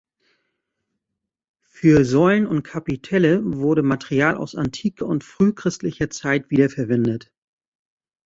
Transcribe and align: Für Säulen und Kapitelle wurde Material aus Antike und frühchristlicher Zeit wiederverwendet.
Für 1.61 2.05
Säulen 2.05 2.47
und 2.47 2.63
Kapitelle 2.63 3.43
wurde 3.45 3.83
Material 3.83 4.33
aus 4.35 4.55
Antike 4.55 5.05
und 5.05 5.23
frühchristlicher 5.23 6.09
Zeit 6.09 6.49
wiederverwendet. 6.49 7.31